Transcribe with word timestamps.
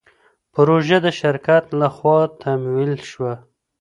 پروژه 0.53 0.97
د 1.05 1.07
شرکت 1.19 1.65
له 1.79 1.87
خوا 1.95 2.19
تمویل 2.41 2.93
شوه. 3.09 3.33